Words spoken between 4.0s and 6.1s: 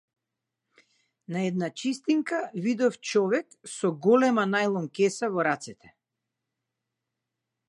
голема најлон кеса во рацете.